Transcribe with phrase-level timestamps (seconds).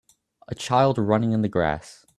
[0.47, 2.07] A child running in the grass